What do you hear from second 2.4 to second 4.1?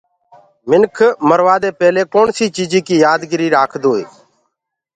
چيجي ڪي يآد گري رآکدوئي